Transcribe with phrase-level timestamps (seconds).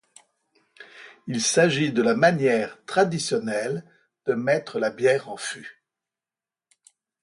[1.27, 3.85] Il s'agit de la manière traditionnelle
[4.25, 5.83] de mettre la bière en fûts.